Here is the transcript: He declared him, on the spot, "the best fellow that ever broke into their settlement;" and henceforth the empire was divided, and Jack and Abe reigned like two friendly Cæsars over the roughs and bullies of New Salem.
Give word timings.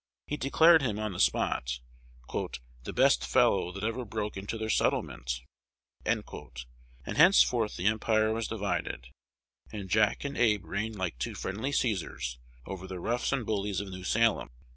He 0.25 0.35
declared 0.35 0.81
him, 0.81 0.97
on 0.97 1.11
the 1.13 1.19
spot, 1.19 1.79
"the 2.33 2.91
best 2.91 3.23
fellow 3.23 3.71
that 3.71 3.83
ever 3.83 4.03
broke 4.03 4.35
into 4.35 4.57
their 4.57 4.67
settlement;" 4.71 5.41
and 6.03 6.23
henceforth 7.05 7.77
the 7.77 7.85
empire 7.85 8.33
was 8.33 8.47
divided, 8.47 9.09
and 9.71 9.91
Jack 9.91 10.25
and 10.25 10.35
Abe 10.35 10.65
reigned 10.65 10.95
like 10.95 11.19
two 11.19 11.35
friendly 11.35 11.69
Cæsars 11.71 12.37
over 12.65 12.87
the 12.87 12.99
roughs 12.99 13.31
and 13.31 13.45
bullies 13.45 13.79
of 13.79 13.89
New 13.89 14.03
Salem. 14.03 14.49